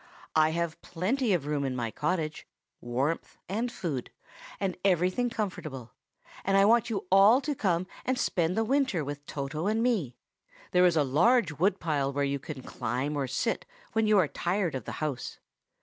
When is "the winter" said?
8.57-9.05